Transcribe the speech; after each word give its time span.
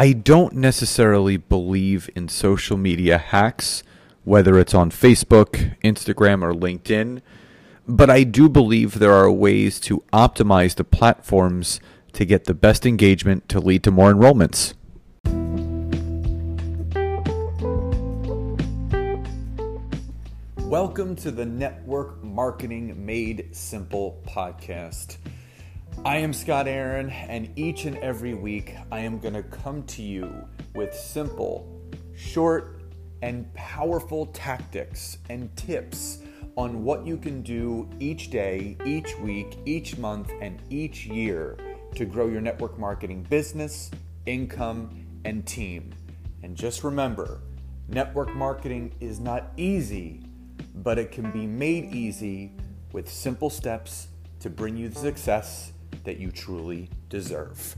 I 0.00 0.12
don't 0.12 0.54
necessarily 0.54 1.38
believe 1.38 2.08
in 2.14 2.28
social 2.28 2.76
media 2.76 3.18
hacks, 3.18 3.82
whether 4.22 4.56
it's 4.56 4.72
on 4.72 4.92
Facebook, 4.92 5.76
Instagram, 5.82 6.40
or 6.40 6.54
LinkedIn, 6.54 7.20
but 7.88 8.08
I 8.08 8.22
do 8.22 8.48
believe 8.48 9.00
there 9.00 9.12
are 9.12 9.28
ways 9.28 9.80
to 9.80 10.04
optimize 10.12 10.76
the 10.76 10.84
platforms 10.84 11.80
to 12.12 12.24
get 12.24 12.44
the 12.44 12.54
best 12.54 12.86
engagement 12.86 13.48
to 13.48 13.58
lead 13.58 13.82
to 13.82 13.90
more 13.90 14.14
enrollments. 14.14 14.74
Welcome 20.58 21.16
to 21.16 21.32
the 21.32 21.44
Network 21.44 22.22
Marketing 22.22 23.04
Made 23.04 23.48
Simple 23.50 24.22
podcast. 24.28 25.16
I 26.04 26.18
am 26.18 26.32
Scott 26.32 26.68
Aaron, 26.68 27.10
and 27.10 27.50
each 27.56 27.84
and 27.84 27.96
every 27.98 28.34
week 28.34 28.74
I 28.90 29.00
am 29.00 29.18
going 29.18 29.34
to 29.34 29.42
come 29.42 29.82
to 29.84 30.02
you 30.02 30.32
with 30.74 30.94
simple, 30.94 31.80
short, 32.16 32.80
and 33.22 33.52
powerful 33.54 34.26
tactics 34.26 35.18
and 35.28 35.54
tips 35.56 36.18
on 36.56 36.84
what 36.84 37.06
you 37.06 37.16
can 37.16 37.42
do 37.42 37.88
each 38.00 38.30
day, 38.30 38.76
each 38.84 39.18
week, 39.18 39.58
each 39.66 39.98
month, 39.98 40.30
and 40.40 40.60
each 40.70 41.06
year 41.06 41.56
to 41.94 42.04
grow 42.04 42.28
your 42.28 42.40
network 42.40 42.78
marketing 42.78 43.24
business, 43.28 43.90
income, 44.26 44.90
and 45.24 45.46
team. 45.46 45.92
And 46.42 46.56
just 46.56 46.84
remember, 46.84 47.40
network 47.88 48.34
marketing 48.34 48.94
is 49.00 49.20
not 49.20 49.52
easy 49.56 50.22
but 50.82 50.98
it 50.98 51.10
can 51.10 51.30
be 51.30 51.46
made 51.46 51.92
easy 51.94 52.52
with 52.92 53.10
simple 53.10 53.50
steps 53.50 54.08
to 54.40 54.50
bring 54.50 54.76
you 54.76 54.90
success 54.90 55.72
that 56.04 56.18
you 56.18 56.30
truly 56.30 56.88
deserve. 57.08 57.76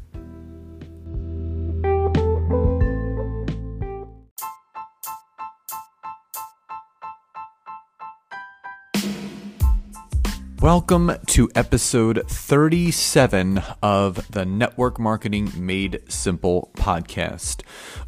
Welcome 10.61 11.13
to 11.29 11.49
episode 11.55 12.23
37 12.29 13.63
of 13.83 14.31
the 14.31 14.45
Network 14.45 14.99
Marketing 14.99 15.51
Made 15.57 16.03
Simple 16.07 16.71
podcast. 16.77 17.63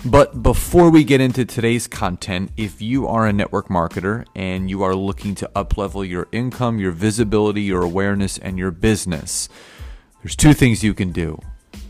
But 0.05 0.42
before 0.42 0.91
we 0.91 1.03
get 1.03 1.23
into 1.23 1.47
today's 1.47 1.86
content, 1.86 2.50
if 2.58 2.83
you 2.83 3.08
are 3.08 3.27
a 3.27 3.33
network 3.33 3.69
marketer 3.69 4.27
and 4.34 4.69
you 4.69 4.83
are 4.83 4.95
looking 4.95 5.34
to 5.36 5.50
uplevel 5.56 6.06
your 6.06 6.28
income, 6.30 6.78
your 6.78 6.92
visibility, 6.92 7.62
your 7.62 7.80
awareness, 7.80 8.36
and 8.36 8.58
your 8.58 8.70
business, 8.70 9.48
there's 10.23 10.37
two 10.37 10.55
things 10.55 10.84
you 10.84 10.95
can 10.95 11.12
do. 11.12 11.39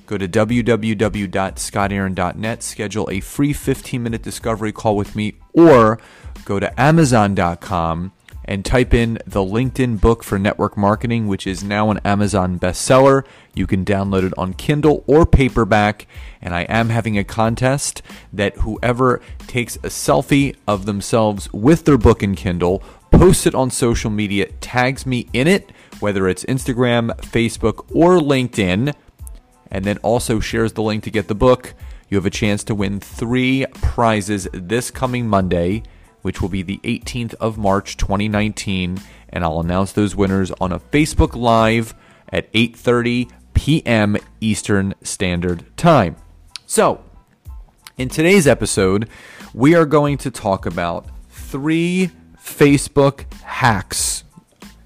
Go 0.07 0.19
to 0.19 0.27
www.scottaaron.net, 0.27 2.63
schedule 2.63 3.09
a 3.11 3.21
free 3.21 3.53
15 3.53 4.03
minute 4.03 4.23
discovery 4.23 4.73
call 4.73 4.97
with 4.97 5.15
me, 5.15 5.35
or 5.53 6.01
go 6.45 6.59
to 6.59 6.81
amazon.com 6.81 8.13
and 8.45 8.65
type 8.65 8.93
in 8.93 9.19
the 9.27 9.41
LinkedIn 9.41 10.01
book 10.01 10.25
for 10.25 10.39
network 10.39 10.77
marketing, 10.77 11.29
which 11.29 11.47
is 11.47 11.63
now 11.63 11.91
an 11.91 12.01
Amazon 12.05 12.59
bestseller. 12.59 13.25
You 13.55 13.67
can 13.67 13.85
download 13.85 14.25
it 14.25 14.35
on 14.37 14.55
Kindle 14.55 15.05
or 15.07 15.25
paperback. 15.25 16.07
And 16.41 16.55
I 16.55 16.63
am 16.63 16.89
having 16.89 17.17
a 17.17 17.25
contest 17.25 18.03
that 18.33 18.57
whoever 18.57 19.21
takes 19.47 19.77
a 19.77 19.89
selfie 19.89 20.57
of 20.67 20.87
themselves 20.87 21.53
with 21.53 21.85
their 21.85 21.99
book 21.99 22.23
in 22.23 22.35
Kindle, 22.35 22.83
posts 23.13 23.47
it 23.47 23.55
on 23.55 23.71
social 23.71 24.11
media, 24.11 24.47
tags 24.61 25.07
me 25.07 25.29
in 25.33 25.47
it, 25.47 25.71
whether 26.03 26.29
it's 26.29 26.45
Instagram, 26.45 27.17
Facebook, 27.21 27.87
or 27.95 28.19
LinkedIn, 28.19 28.95
and 29.71 29.85
then 29.85 29.99
also 29.99 30.41
shares 30.41 30.75
the 30.75 30.83
link 30.83 31.05
to 31.05 31.11
get 31.11 31.29
the 31.29 31.35
book. 31.35 31.75
You 32.11 32.17
have 32.19 32.27
a 32.27 32.31
chance 32.31 32.63
to 32.65 32.75
win 32.75 33.01
three 33.01 33.65
prizes 33.81 34.47
this 34.53 34.91
coming 34.91 35.27
Monday 35.29 35.83
which 36.23 36.41
will 36.41 36.49
be 36.49 36.63
the 36.63 36.81
18th 36.85 37.35
of 37.35 37.59
March 37.59 37.97
2019, 37.97 39.01
and 39.29 39.45
I'll 39.45 39.61
announce 39.61 39.93
those 39.93 40.17
winners 40.17 40.51
on 40.61 40.73
a 40.73 40.79
Facebook 40.79 41.35
Live 41.35 41.95
at 42.31 42.51
8:30 42.53 43.31
p.m. 43.55 44.17
Eastern 44.41 44.95
Standard 45.03 45.65
Time. 45.77 46.17
So, 46.65 47.05
in 47.99 48.09
today's 48.09 48.47
episode, 48.47 49.09
we 49.53 49.75
are 49.75 49.85
going 49.85 50.17
to 50.19 50.31
talk 50.31 50.65
about 50.65 51.07
three 51.29 52.11
Facebook 52.39 53.31
hacks. 53.43 54.22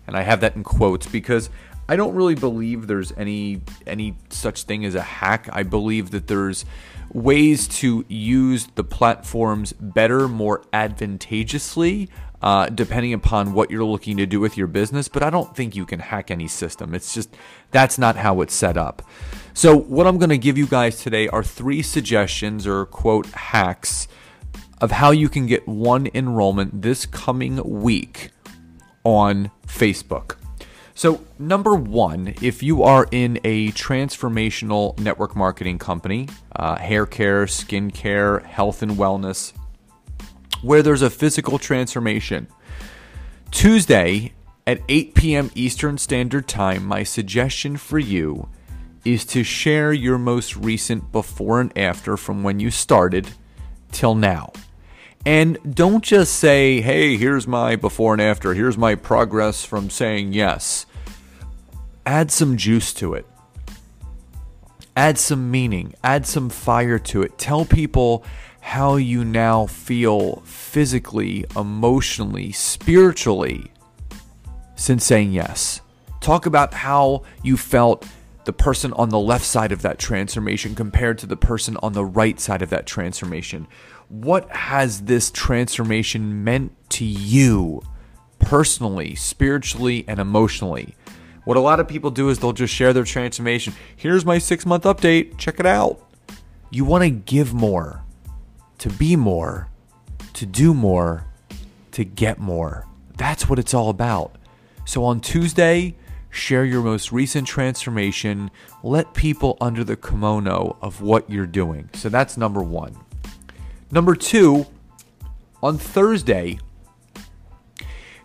And 0.06 0.16
I 0.16 0.22
have 0.22 0.40
that 0.40 0.56
in 0.56 0.62
quotes 0.62 1.06
because 1.06 1.50
I 1.88 1.96
don't 1.96 2.14
really 2.14 2.34
believe 2.34 2.86
there's 2.86 3.12
any 3.16 3.62
any 3.86 4.16
such 4.30 4.64
thing 4.64 4.84
as 4.84 4.94
a 4.94 5.02
hack. 5.02 5.48
I 5.52 5.62
believe 5.62 6.10
that 6.10 6.26
there's 6.26 6.64
ways 7.12 7.68
to 7.68 8.04
use 8.08 8.66
the 8.74 8.84
platforms 8.84 9.72
better, 9.72 10.26
more 10.26 10.62
advantageously, 10.72 12.08
uh, 12.42 12.68
depending 12.68 13.12
upon 13.12 13.52
what 13.52 13.70
you're 13.70 13.84
looking 13.84 14.16
to 14.16 14.26
do 14.26 14.40
with 14.40 14.56
your 14.56 14.66
business. 14.66 15.06
But 15.08 15.22
I 15.22 15.30
don't 15.30 15.54
think 15.54 15.76
you 15.76 15.86
can 15.86 16.00
hack 16.00 16.30
any 16.30 16.48
system. 16.48 16.94
It's 16.94 17.14
just 17.14 17.34
that's 17.70 17.98
not 17.98 18.16
how 18.16 18.40
it's 18.40 18.54
set 18.54 18.76
up. 18.76 19.02
So, 19.54 19.76
what 19.76 20.06
I'm 20.06 20.18
going 20.18 20.30
to 20.30 20.38
give 20.38 20.58
you 20.58 20.66
guys 20.66 21.00
today 21.02 21.28
are 21.28 21.44
three 21.44 21.82
suggestions 21.82 22.66
or 22.66 22.84
quote 22.86 23.26
hacks 23.26 24.08
of 24.80 24.90
how 24.90 25.10
you 25.10 25.28
can 25.28 25.46
get 25.46 25.66
one 25.66 26.08
enrollment 26.12 26.82
this 26.82 27.06
coming 27.06 27.62
week 27.80 28.30
on 29.06 29.52
Facebook. 29.68 30.34
So, 30.94 31.24
number 31.38 31.76
one, 31.76 32.34
if 32.42 32.62
you 32.62 32.82
are 32.82 33.06
in 33.12 33.38
a 33.44 33.70
transformational 33.72 34.98
network 34.98 35.36
marketing 35.36 35.78
company, 35.78 36.28
uh, 36.56 36.76
hair 36.76 37.06
care, 37.06 37.46
skin 37.46 37.92
care, 37.92 38.40
health 38.40 38.82
and 38.82 38.92
wellness, 38.92 39.52
where 40.62 40.82
there's 40.82 41.02
a 41.02 41.10
physical 41.10 41.58
transformation, 41.58 42.48
Tuesday 43.52 44.32
at 44.66 44.80
8 44.88 45.14
p.m. 45.14 45.50
Eastern 45.54 45.98
Standard 45.98 46.48
Time, 46.48 46.84
my 46.84 47.04
suggestion 47.04 47.76
for 47.76 48.00
you 48.00 48.48
is 49.04 49.24
to 49.26 49.44
share 49.44 49.92
your 49.92 50.18
most 50.18 50.56
recent 50.56 51.12
before 51.12 51.60
and 51.60 51.76
after 51.78 52.16
from 52.16 52.42
when 52.42 52.58
you 52.58 52.72
started 52.72 53.28
till 53.92 54.16
now. 54.16 54.50
And 55.26 55.58
don't 55.74 56.04
just 56.04 56.34
say, 56.34 56.80
hey, 56.80 57.16
here's 57.16 57.48
my 57.48 57.74
before 57.74 58.12
and 58.12 58.22
after, 58.22 58.54
here's 58.54 58.78
my 58.78 58.94
progress 58.94 59.64
from 59.64 59.90
saying 59.90 60.34
yes. 60.34 60.86
Add 62.06 62.30
some 62.30 62.56
juice 62.56 62.94
to 62.94 63.14
it. 63.14 63.26
Add 64.96 65.18
some 65.18 65.50
meaning, 65.50 65.94
add 66.04 66.26
some 66.26 66.48
fire 66.48 67.00
to 67.00 67.22
it. 67.22 67.38
Tell 67.38 67.64
people 67.64 68.24
how 68.60 68.94
you 68.94 69.24
now 69.24 69.66
feel 69.66 70.42
physically, 70.44 71.44
emotionally, 71.56 72.52
spiritually 72.52 73.72
since 74.76 75.04
saying 75.04 75.32
yes. 75.32 75.80
Talk 76.20 76.46
about 76.46 76.72
how 76.72 77.24
you 77.42 77.56
felt 77.56 78.06
the 78.44 78.52
person 78.52 78.92
on 78.92 79.08
the 79.08 79.18
left 79.18 79.44
side 79.44 79.72
of 79.72 79.82
that 79.82 79.98
transformation 79.98 80.76
compared 80.76 81.18
to 81.18 81.26
the 81.26 81.36
person 81.36 81.76
on 81.82 81.94
the 81.94 82.04
right 82.04 82.38
side 82.38 82.62
of 82.62 82.70
that 82.70 82.86
transformation. 82.86 83.66
What 84.08 84.48
has 84.50 85.02
this 85.02 85.30
transformation 85.30 86.44
meant 86.44 86.72
to 86.90 87.04
you 87.04 87.82
personally, 88.38 89.14
spiritually, 89.14 90.04
and 90.06 90.20
emotionally? 90.20 90.94
What 91.44 91.56
a 91.56 91.60
lot 91.60 91.80
of 91.80 91.88
people 91.88 92.10
do 92.10 92.28
is 92.28 92.38
they'll 92.38 92.52
just 92.52 92.74
share 92.74 92.92
their 92.92 93.04
transformation. 93.04 93.72
Here's 93.96 94.24
my 94.24 94.38
six 94.38 94.64
month 94.64 94.84
update. 94.84 95.38
Check 95.38 95.60
it 95.60 95.66
out. 95.66 96.00
You 96.70 96.84
want 96.84 97.04
to 97.04 97.10
give 97.10 97.54
more, 97.54 98.04
to 98.78 98.90
be 98.90 99.16
more, 99.16 99.68
to 100.34 100.46
do 100.46 100.74
more, 100.74 101.26
to 101.92 102.04
get 102.04 102.38
more. 102.38 102.86
That's 103.16 103.48
what 103.48 103.58
it's 103.58 103.74
all 103.74 103.88
about. 103.88 104.36
So 104.84 105.04
on 105.04 105.20
Tuesday, 105.20 105.96
share 106.30 106.64
your 106.64 106.82
most 106.82 107.10
recent 107.10 107.48
transformation. 107.48 108.50
Let 108.82 109.14
people 109.14 109.56
under 109.60 109.82
the 109.82 109.96
kimono 109.96 110.76
of 110.82 111.00
what 111.00 111.30
you're 111.30 111.46
doing. 111.46 111.90
So 111.94 112.08
that's 112.08 112.36
number 112.36 112.62
one. 112.62 112.96
Number 113.90 114.14
two, 114.14 114.66
on 115.62 115.78
Thursday, 115.78 116.58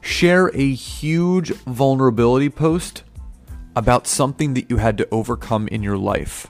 share 0.02 0.48
a 0.56 0.74
huge 0.74 1.52
vulnerability 1.52 2.50
post 2.50 3.04
about 3.76 4.08
something 4.08 4.54
that 4.56 4.70
you 4.70 4.78
had 4.78 4.98
to 4.98 5.08
overcome 5.12 5.68
in 5.68 5.84
your 5.84 5.98
life. 5.98 6.48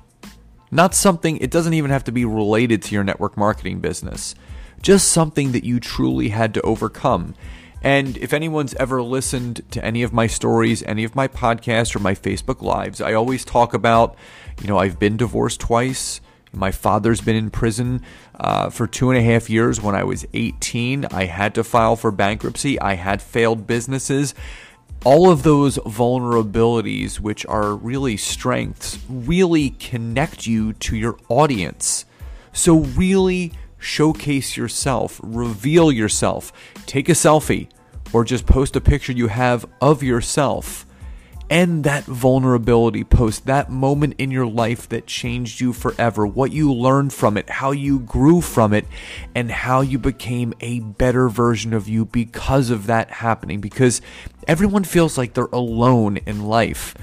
Not 0.71 0.95
something, 0.95 1.37
it 1.37 1.51
doesn't 1.51 1.73
even 1.73 1.91
have 1.91 2.05
to 2.05 2.11
be 2.11 2.23
related 2.23 2.81
to 2.83 2.95
your 2.95 3.03
network 3.03 3.37
marketing 3.37 3.81
business, 3.81 4.33
just 4.81 5.09
something 5.09 5.51
that 5.51 5.65
you 5.65 5.79
truly 5.79 6.29
had 6.29 6.53
to 6.53 6.61
overcome. 6.61 7.35
And 7.83 8.15
if 8.17 8.31
anyone's 8.31 8.73
ever 8.75 9.03
listened 9.03 9.61
to 9.71 9.83
any 9.83 10.03
of 10.03 10.13
my 10.13 10.27
stories, 10.27 10.83
any 10.83 11.03
of 11.03 11.15
my 11.15 11.27
podcasts, 11.27 11.95
or 11.95 11.99
my 11.99 12.15
Facebook 12.15 12.61
Lives, 12.61 13.01
I 13.01 13.13
always 13.13 13.43
talk 13.43 13.73
about, 13.73 14.15
you 14.61 14.67
know, 14.67 14.77
I've 14.77 14.99
been 14.99 15.17
divorced 15.17 15.59
twice. 15.59 16.21
My 16.53 16.71
father's 16.71 17.21
been 17.21 17.35
in 17.35 17.49
prison 17.49 18.01
uh, 18.39 18.69
for 18.69 18.85
two 18.85 19.09
and 19.09 19.17
a 19.17 19.21
half 19.21 19.49
years 19.49 19.81
when 19.81 19.95
I 19.95 20.03
was 20.03 20.25
18. 20.33 21.05
I 21.05 21.25
had 21.25 21.55
to 21.55 21.63
file 21.63 21.95
for 21.95 22.11
bankruptcy. 22.11 22.79
I 22.79 22.95
had 22.95 23.21
failed 23.21 23.65
businesses. 23.65 24.35
All 25.05 25.31
of 25.31 25.43
those 25.43 25.77
vulnerabilities, 25.77 27.19
which 27.19 27.45
are 27.45 27.73
really 27.73 28.17
strengths, 28.17 28.99
really 29.09 29.71
connect 29.71 30.45
you 30.45 30.73
to 30.73 30.95
your 30.95 31.17
audience. 31.29 32.05
So, 32.53 32.79
really 32.79 33.53
showcase 33.79 34.55
yourself, 34.55 35.19
reveal 35.23 35.91
yourself, 35.91 36.51
take 36.85 37.09
a 37.09 37.13
selfie, 37.13 37.69
or 38.13 38.23
just 38.23 38.45
post 38.45 38.75
a 38.75 38.81
picture 38.81 39.13
you 39.13 39.27
have 39.27 39.65
of 39.79 40.03
yourself 40.03 40.85
end 41.51 41.83
that 41.83 42.05
vulnerability 42.05 43.03
post, 43.03 43.45
that 43.45 43.69
moment 43.69 44.15
in 44.17 44.31
your 44.31 44.47
life 44.47 44.87
that 44.89 45.05
changed 45.05 45.59
you 45.59 45.73
forever, 45.73 46.25
what 46.25 46.51
you 46.51 46.73
learned 46.73 47.13
from 47.13 47.35
it, 47.35 47.49
how 47.49 47.71
you 47.71 47.99
grew 47.99 48.39
from 48.39 48.73
it, 48.73 48.87
and 49.35 49.51
how 49.51 49.81
you 49.81 49.99
became 49.99 50.53
a 50.61 50.79
better 50.79 51.27
version 51.27 51.73
of 51.73 51.89
you 51.89 52.05
because 52.05 52.69
of 52.69 52.87
that 52.87 53.11
happening. 53.11 53.59
Because 53.59 54.01
everyone 54.47 54.85
feels 54.85 55.17
like 55.17 55.33
they're 55.33 55.45
alone 55.51 56.17
in 56.25 56.45
life. 56.45 56.95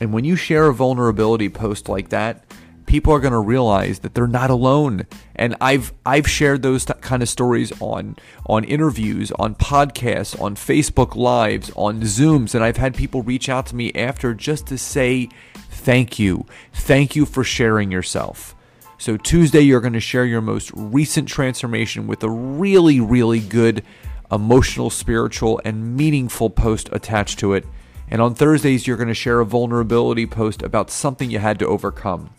And 0.00 0.12
when 0.12 0.24
you 0.24 0.36
share 0.36 0.66
a 0.66 0.74
vulnerability 0.74 1.48
post 1.48 1.88
like 1.88 2.08
that, 2.10 2.47
people 2.88 3.12
are 3.12 3.20
going 3.20 3.32
to 3.32 3.38
realize 3.38 4.00
that 4.00 4.14
they're 4.14 4.26
not 4.26 4.50
alone. 4.50 5.06
And 5.36 5.54
I've 5.60 5.92
I've 6.04 6.28
shared 6.28 6.62
those 6.62 6.86
t- 6.86 6.94
kind 6.94 7.22
of 7.22 7.28
stories 7.28 7.70
on 7.80 8.16
on 8.46 8.64
interviews, 8.64 9.30
on 9.32 9.54
podcasts, 9.54 10.40
on 10.40 10.56
Facebook 10.56 11.14
lives, 11.14 11.70
on 11.76 12.00
Zooms, 12.00 12.54
and 12.54 12.64
I've 12.64 12.78
had 12.78 12.96
people 12.96 13.22
reach 13.22 13.48
out 13.48 13.66
to 13.66 13.76
me 13.76 13.92
after 13.92 14.34
just 14.34 14.66
to 14.68 14.78
say 14.78 15.28
thank 15.70 16.18
you. 16.18 16.46
Thank 16.72 17.14
you 17.14 17.26
for 17.26 17.44
sharing 17.44 17.92
yourself. 17.92 18.56
So 18.96 19.16
Tuesday 19.16 19.60
you're 19.60 19.80
going 19.80 19.92
to 19.92 20.00
share 20.00 20.24
your 20.24 20.40
most 20.40 20.72
recent 20.74 21.28
transformation 21.28 22.08
with 22.08 22.24
a 22.24 22.30
really 22.30 22.98
really 23.00 23.40
good 23.40 23.84
emotional, 24.32 24.90
spiritual 24.90 25.60
and 25.64 25.96
meaningful 25.96 26.50
post 26.50 26.88
attached 26.92 27.38
to 27.40 27.52
it. 27.52 27.66
And 28.10 28.22
on 28.22 28.34
Thursdays, 28.34 28.86
you're 28.86 28.96
going 28.96 29.08
to 29.08 29.14
share 29.14 29.40
a 29.40 29.44
vulnerability 29.44 30.26
post 30.26 30.62
about 30.62 30.90
something 30.90 31.30
you 31.30 31.38
had 31.38 31.58
to 31.58 31.66
overcome. 31.66 32.30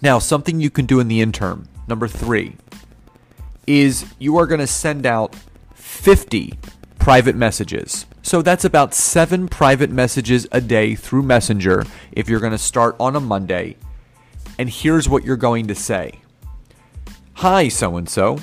Now, 0.00 0.18
something 0.18 0.60
you 0.60 0.70
can 0.70 0.86
do 0.86 1.00
in 1.00 1.08
the 1.08 1.20
interim, 1.20 1.68
number 1.88 2.06
three, 2.06 2.56
is 3.66 4.06
you 4.18 4.36
are 4.38 4.46
going 4.46 4.60
to 4.60 4.66
send 4.66 5.06
out 5.06 5.34
50 5.74 6.54
private 6.98 7.34
messages. 7.34 8.06
So 8.22 8.42
that's 8.42 8.64
about 8.64 8.94
seven 8.94 9.48
private 9.48 9.90
messages 9.90 10.46
a 10.52 10.60
day 10.60 10.94
through 10.94 11.22
Messenger 11.22 11.84
if 12.12 12.28
you're 12.28 12.40
going 12.40 12.52
to 12.52 12.58
start 12.58 12.96
on 13.00 13.16
a 13.16 13.20
Monday. 13.20 13.76
And 14.58 14.68
here's 14.68 15.08
what 15.08 15.24
you're 15.24 15.36
going 15.36 15.66
to 15.68 15.74
say 15.74 16.20
Hi, 17.34 17.68
so 17.68 17.96
and 17.96 18.08
so. 18.08 18.38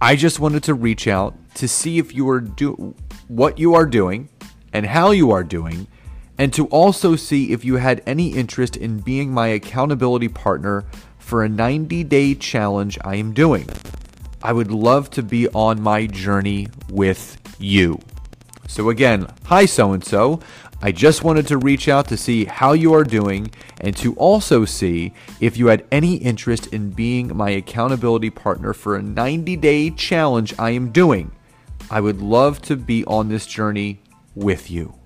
I 0.00 0.16
just 0.16 0.40
wanted 0.40 0.62
to 0.64 0.74
reach 0.74 1.08
out 1.08 1.34
to 1.56 1.66
see 1.66 1.98
if 1.98 2.14
you 2.14 2.28
are 2.30 2.40
do 2.40 2.94
what 3.28 3.58
you 3.58 3.74
are 3.74 3.86
doing 3.86 4.28
and 4.72 4.86
how 4.86 5.10
you 5.10 5.30
are 5.30 5.44
doing 5.44 5.86
and 6.40 6.54
to 6.54 6.66
also 6.68 7.16
see 7.16 7.52
if 7.52 7.66
you 7.66 7.76
had 7.76 8.02
any 8.06 8.28
interest 8.28 8.74
in 8.74 8.98
being 8.98 9.30
my 9.30 9.48
accountability 9.48 10.28
partner 10.28 10.86
for 11.18 11.44
a 11.44 11.48
90 11.50 12.02
day 12.04 12.34
challenge 12.34 12.98
I 13.04 13.16
am 13.16 13.34
doing. 13.34 13.68
I 14.42 14.54
would 14.54 14.72
love 14.72 15.10
to 15.10 15.22
be 15.22 15.48
on 15.48 15.82
my 15.82 16.06
journey 16.06 16.68
with 16.88 17.36
you. 17.58 18.00
So, 18.66 18.88
again, 18.88 19.30
hi, 19.44 19.66
so 19.66 19.92
and 19.92 20.02
so. 20.02 20.40
I 20.80 20.92
just 20.92 21.24
wanted 21.24 21.46
to 21.48 21.58
reach 21.58 21.88
out 21.88 22.08
to 22.08 22.16
see 22.16 22.46
how 22.46 22.72
you 22.72 22.94
are 22.94 23.04
doing 23.04 23.50
and 23.78 23.94
to 23.98 24.14
also 24.14 24.64
see 24.64 25.12
if 25.40 25.58
you 25.58 25.66
had 25.66 25.84
any 25.92 26.14
interest 26.14 26.68
in 26.68 26.88
being 26.88 27.36
my 27.36 27.50
accountability 27.50 28.30
partner 28.30 28.72
for 28.72 28.96
a 28.96 29.02
90 29.02 29.56
day 29.56 29.90
challenge 29.90 30.54
I 30.58 30.70
am 30.70 30.90
doing. 30.90 31.32
I 31.90 32.00
would 32.00 32.22
love 32.22 32.62
to 32.62 32.76
be 32.76 33.04
on 33.04 33.28
this 33.28 33.44
journey 33.44 34.00
with 34.34 34.70
you. 34.70 34.99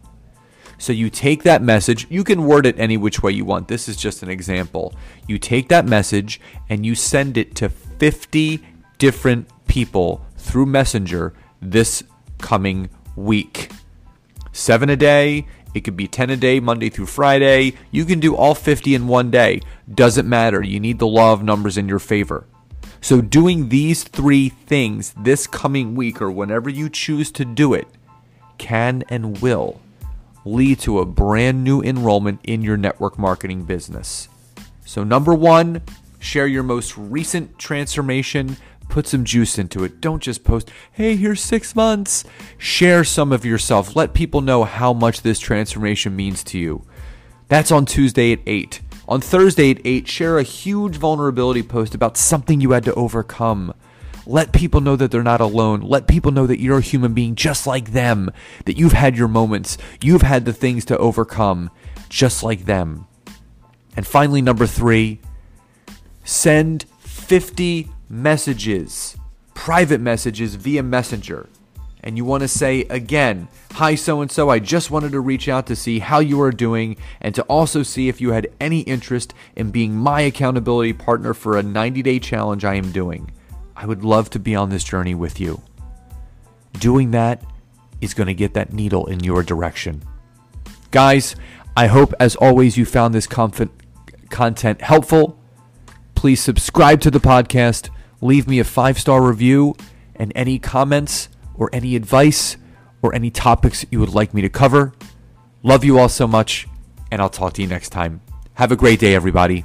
So 0.85 0.93
you 0.93 1.09
take 1.09 1.45
that 1.45 1.63
message, 1.63 2.07
you 2.11 2.23
can 2.25 2.45
word 2.45 2.67
it 2.67 2.79
any 2.79 2.99
which 2.99 3.23
way 3.23 3.33
you 3.33 3.47
want. 3.47 3.69
This 3.69 3.89
is 3.89 3.97
just 3.97 4.23
an 4.23 4.29
example. 4.29 4.93
You 5.27 5.39
take 5.39 5.71
that 5.71 5.87
message 5.87 6.43
and 6.69 6.85
you 6.85 6.95
send 6.95 7.39
it 7.39 7.55
to 7.55 7.71
50 7.71 8.63
different 8.99 9.49
people 9.67 10.27
through 10.37 10.67
Messenger 10.67 11.33
this 11.63 12.03
coming 12.37 12.91
week. 13.17 13.71
Seven 14.53 14.91
a 14.91 14.97
day, 14.97 15.47
it 15.73 15.85
could 15.85 15.97
be 15.97 16.07
10 16.07 16.29
a 16.29 16.37
day, 16.37 16.61
Monday 16.61 16.91
through 16.91 17.07
Friday. 17.07 17.77
You 17.91 18.05
can 18.05 18.21
do 18.21 18.37
all 18.37 18.55
50 18.55 18.95
in 18.95 19.09
one 19.09 19.31
day. 19.31 19.63
Doesn't 19.91 20.29
matter. 20.29 20.63
You 20.63 20.81
need 20.81 20.99
the 20.99 21.07
law 21.07 21.33
of 21.33 21.43
numbers 21.43 21.79
in 21.79 21.89
your 21.89 21.99
favor. 21.99 22.47
So, 23.01 23.23
doing 23.23 23.71
these 23.71 24.05
three 24.05 24.51
things 24.51 25.15
this 25.17 25.47
coming 25.47 25.95
week 25.95 26.21
or 26.21 26.31
whenever 26.31 26.69
you 26.69 26.91
choose 26.91 27.33
to 27.33 27.47
do 27.47 27.73
it 27.73 27.89
can 28.59 29.03
and 29.09 29.41
will 29.41 29.81
lead 30.45 30.79
to 30.81 31.01
a 31.01 31.07
brand 31.07 31.65
new 31.65 31.81
enrollment 31.83 32.41
in 32.45 32.63
your 32.63 32.77
network 32.77 33.19
marketing 33.19 33.65
business. 33.65 34.29
So, 34.85 35.03
number 35.03 35.35
one, 35.35 35.83
share 36.19 36.47
your 36.47 36.63
most 36.63 36.97
recent 36.97 37.59
transformation. 37.59 38.57
Put 38.89 39.07
some 39.07 39.25
juice 39.25 39.59
into 39.59 39.83
it. 39.85 40.01
Don't 40.01 40.23
just 40.23 40.45
post, 40.45 40.71
hey, 40.93 41.17
here's 41.17 41.41
six 41.41 41.75
months. 41.75 42.25
Share 42.59 43.03
some 43.03 43.33
of 43.33 43.45
yourself. 43.45 43.97
Let 43.97 44.13
people 44.13 44.43
know 44.43 44.65
how 44.65 44.93
much 44.93 45.23
this 45.23 45.39
transformation 45.39 46.15
means 46.15 46.45
to 46.45 46.59
you. 46.59 46.85
That's 47.49 47.73
on 47.73 47.87
Tuesday 47.87 48.33
at 48.33 48.41
8. 48.47 48.81
On 49.09 49.21
Thursday 49.21 49.71
at 49.71 49.81
8, 49.85 50.09
share 50.09 50.39
a 50.39 50.43
huge 50.43 50.97
vulnerability 50.97 51.63
post 51.63 51.95
about 51.95 52.17
something 52.17 52.61
you 52.61 52.73
had 52.73 52.85
to 52.85 52.95
overcome. 52.95 53.75
Let 54.27 54.53
people 54.53 54.81
know 54.81 54.97
that 54.97 55.11
they're 55.11 55.23
not 55.23 55.41
alone. 55.41 55.81
Let 55.81 56.09
people 56.09 56.33
know 56.33 56.47
that 56.47 56.61
you're 56.61 56.79
a 56.79 56.83
human 56.83 57.13
being 57.13 57.35
just 57.35 57.67
like 57.67 57.93
them, 57.93 58.31
that 58.65 58.79
you've 58.79 58.93
had 58.93 59.17
your 59.17 59.29
moments, 59.29 59.77
you've 60.03 60.23
had 60.23 60.45
the 60.45 60.53
things 60.53 60.85
to 60.87 60.99
overcome 60.99 61.71
just 62.09 62.43
like 62.43 62.65
them. 62.65 63.07
And 63.97 64.07
finally, 64.07 64.43
number 64.43 64.67
three, 64.67 65.21
send 66.25 66.85
50 67.01 67.89
messages, 68.09 69.17
private 69.55 70.01
messages 70.01 70.55
via 70.55 70.83
Messenger. 70.83 71.49
And 72.03 72.17
you 72.19 72.25
want 72.25 72.43
to 72.43 72.49
say 72.49 72.83
again, 72.91 73.49
Hi, 73.73 73.97
so 73.97 74.21
and 74.21 74.31
so, 74.31 74.51
I 74.51 74.61
just 74.61 74.93
wanted 74.93 75.11
to 75.13 75.21
reach 75.21 75.49
out 75.49 75.67
to 75.67 75.75
see 75.75 75.99
how 75.99 76.21
you 76.21 76.41
are 76.43 76.53
doing 76.53 76.97
and 77.21 77.35
to 77.35 77.43
also 77.45 77.83
see 77.83 78.09
if 78.09 78.21
you 78.21 78.31
had 78.31 78.47
any 78.61 78.83
interest 78.83 79.35
in 79.57 79.73
being 79.73 79.97
my 79.97 80.21
accountability 80.21 80.93
partner 80.93 81.35
for 81.35 81.59
a 81.59 81.63
90 81.63 82.03
day 82.03 82.21
challenge 82.21 82.65
I 82.65 82.75
am 82.75 82.93
doing. 82.93 83.33
I 83.77 83.87
would 83.87 84.05
love 84.05 84.31
to 84.31 84.39
be 84.39 84.55
on 84.55 84.71
this 84.71 84.85
journey 84.85 85.15
with 85.15 85.41
you. 85.41 85.63
Doing 86.75 87.11
that 87.13 87.43
is 88.01 88.15
going 88.15 88.27
to 88.27 88.35
get 88.35 88.55
that 88.55 88.73
needle 88.73 89.07
in 89.07 89.21
your 89.21 89.43
direction. 89.43 90.03
Guys, 90.91 91.35
I 91.77 91.87
hope 91.89 92.15
as 92.21 92.37
always 92.37 92.77
you 92.77 92.85
found 92.85 93.15
this 93.15 93.27
content 93.27 94.81
helpful. 94.81 95.39
Please 96.15 96.41
subscribe 96.41 97.01
to 97.01 97.11
the 97.11 97.21
podcast, 97.21 97.91
leave 98.21 98.47
me 98.47 98.61
a 98.61 98.65
five 98.65 98.99
star 98.99 99.23
review, 99.23 99.75
and 100.17 100.33
any 100.35 100.59
comments 100.59 101.29
or 101.55 101.71
any 101.73 101.97
advice 101.97 102.57
or 103.03 103.15
any 103.15 103.31
topics 103.31 103.85
you 103.91 104.01
would 104.01 104.15
like 104.15 104.33
me 104.33 104.43
to 104.43 104.49
cover. 104.49 104.93
Love 105.63 105.85
you 105.85 105.99
all 105.99 106.09
so 106.09 106.27
much, 106.27 106.67
and 107.11 107.21
I'll 107.21 107.29
talk 107.29 107.55
to 107.55 107.63
you 107.63 107.69
next 107.69 107.91
time. 107.91 108.21
Have 108.55 108.71
a 108.71 108.77
great 108.77 109.01
day, 109.01 109.15
everybody. 109.15 109.65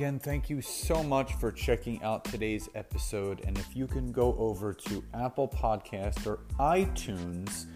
Again, 0.00 0.18
thank 0.18 0.48
you 0.48 0.62
so 0.62 1.02
much 1.02 1.34
for 1.34 1.52
checking 1.52 2.02
out 2.02 2.24
today's 2.24 2.70
episode. 2.74 3.42
And 3.44 3.58
if 3.58 3.76
you 3.76 3.86
can 3.86 4.12
go 4.12 4.34
over 4.38 4.72
to 4.72 5.04
Apple 5.12 5.46
Podcast 5.46 6.26
or 6.26 6.38
iTunes 6.58 7.66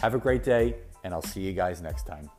Have 0.00 0.14
a 0.14 0.18
great 0.18 0.44
day, 0.44 0.76
and 1.02 1.12
I'll 1.12 1.22
see 1.22 1.40
you 1.40 1.52
guys 1.52 1.82
next 1.82 2.06
time. 2.06 2.30